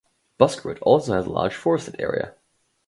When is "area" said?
1.99-2.33